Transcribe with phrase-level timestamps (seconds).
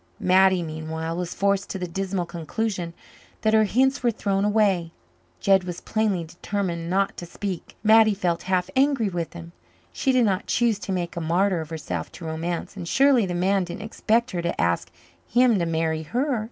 [0.19, 2.95] Mattie, meanwhile, was forced to the dismal conclusion
[3.41, 4.93] that her hints were thrown away.
[5.39, 7.75] Jed was plainly determined not to speak.
[7.83, 9.51] Mattie felt half angry with him.
[9.93, 13.35] She did not choose to make a martyr of herself to romance, and surely the
[13.35, 14.89] man didn't expect her to ask
[15.27, 16.39] him to marry her.